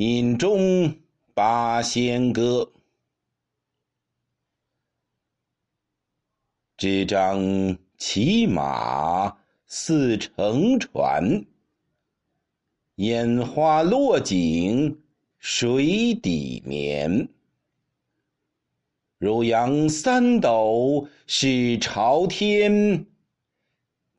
[0.00, 0.96] 饮中
[1.34, 2.72] 八仙歌。
[6.78, 9.36] 支张骑马
[9.66, 11.44] 似乘船，
[12.94, 15.02] 烟花落井
[15.36, 17.28] 水底眠。
[19.18, 23.04] 汝阳三斗是朝天，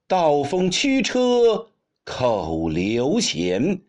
[0.06, 1.72] 道风驱车
[2.04, 3.82] 口流涎。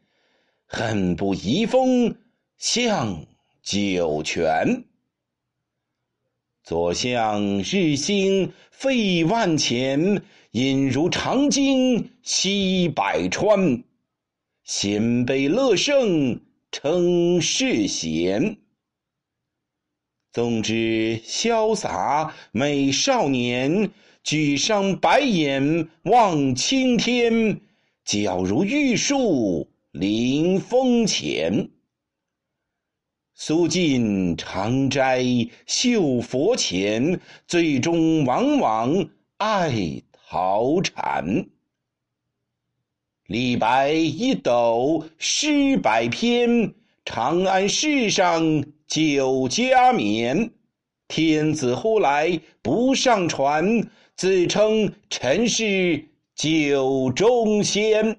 [0.75, 2.17] 恨不移风
[2.57, 3.27] 向
[3.63, 4.85] 九泉。
[6.65, 13.85] 左向日星费万钱，引如长鲸吸百川。
[14.65, 18.57] 鲜卑乐圣称世贤，
[20.33, 23.91] 纵之潇洒美少年，
[24.25, 27.61] 举觞白眼望青天，
[28.07, 29.69] 皎如玉树。
[29.93, 31.69] 临风前，
[33.35, 35.23] 肃静常斋
[35.67, 41.47] 绣佛前，最终往往爱陶禅。
[43.27, 46.73] 李白一斗诗百篇，
[47.05, 50.53] 长安市上酒家眠。
[51.07, 58.19] 天子呼来不上船，自称臣是酒中仙。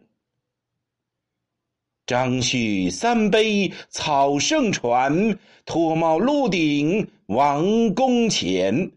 [2.14, 8.92] 张旭三杯草圣传，脱帽鹿顶王宫前，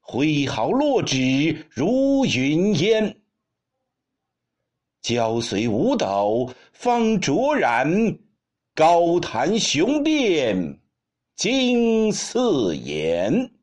[0.00, 3.14] 挥毫落纸如云烟。
[5.02, 8.18] 交随五斗方卓然，
[8.74, 10.78] 高谈雄辩
[11.36, 13.53] 惊四言。